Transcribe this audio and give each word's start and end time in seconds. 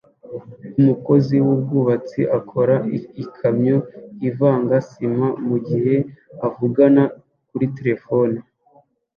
Umukozi 0.79 1.35
wubwubatsi 1.45 2.21
akora 2.37 2.75
ikamyo 3.23 3.77
ivanga 4.29 4.75
sima 4.89 5.27
mugihe 5.47 5.95
avugana 6.47 7.03
kuri 7.49 7.65
terefone 7.77 8.37